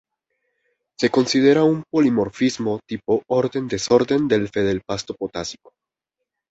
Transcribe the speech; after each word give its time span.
Se 0.99 1.11
considera 1.11 1.63
un 1.63 1.83
polimorfismo 1.87 2.79
tipo 2.87 3.21
orden-desorden 3.27 4.27
del 4.27 4.49
feldespato 4.49 5.13
potásico. 5.13 5.73